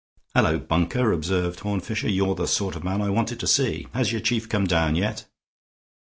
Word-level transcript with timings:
"Hullo, 0.33 0.57
Bunker!" 0.57 1.11
observed 1.11 1.59
Horne 1.59 1.79
Fisher. 1.79 2.09
"You're 2.09 2.33
the 2.33 2.47
sort 2.47 2.75
of 2.75 2.83
man 2.83 3.03
I 3.03 3.11
wanted 3.11 3.39
to 3.39 3.45
see. 3.45 3.85
Has 3.93 4.11
your 4.11 4.19
chief 4.21 4.49
come 4.49 4.65
down 4.65 4.95
yet?" 4.95 5.27